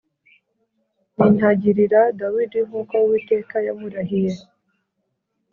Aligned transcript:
Nintagirira 1.15 2.01
Dawidi 2.19 2.59
nk’uko 2.67 2.93
Uwiteka 3.03 3.55
yamurahiye 3.67 4.31